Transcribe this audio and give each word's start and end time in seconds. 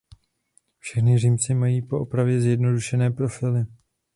Všechny 0.79 1.17
římsy 1.17 1.53
mají 1.53 1.81
po 1.81 1.99
opravě 1.99 2.41
zjednodušené 2.41 3.11
profily. 3.11 3.65